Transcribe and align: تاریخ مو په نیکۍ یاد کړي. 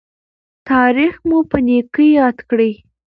تاریخ 0.69 1.13
مو 1.27 1.39
په 1.49 1.57
نیکۍ 1.67 2.09
یاد 2.19 2.37
کړي. 2.49 2.71